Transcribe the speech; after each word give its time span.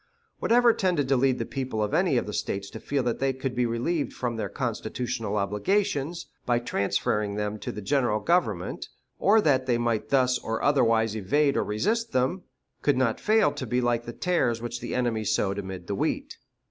Whatever 0.39 0.73
tended 0.73 1.07
to 1.09 1.15
lead 1.15 1.37
the 1.37 1.45
people 1.45 1.83
of 1.83 1.93
any 1.93 2.17
of 2.17 2.25
the 2.25 2.33
States 2.33 2.71
to 2.71 2.79
feel 2.79 3.03
that 3.03 3.19
they 3.19 3.33
could 3.33 3.53
be 3.55 3.67
relieved 3.67 4.13
from 4.13 4.35
their 4.35 4.49
constitutional 4.49 5.37
obligations 5.37 6.25
by 6.43 6.57
transferring 6.57 7.35
them 7.35 7.59
to 7.59 7.71
the 7.71 7.83
General 7.83 8.19
Government, 8.19 8.87
or 9.19 9.39
that 9.41 9.67
they 9.67 9.77
might 9.77 10.09
thus 10.09 10.39
or 10.39 10.59
otherwise 10.63 11.15
evade 11.15 11.55
or 11.55 11.63
resist 11.63 12.13
them, 12.13 12.41
could 12.81 12.97
not 12.97 13.19
fail 13.19 13.51
to 13.51 13.67
be 13.67 13.79
like 13.79 14.05
the 14.05 14.11
tares 14.11 14.59
which 14.59 14.79
the 14.79 14.95
enemy 14.95 15.23
sowed 15.23 15.59
amid 15.59 15.85
the 15.85 15.93
wheat. 15.93 16.35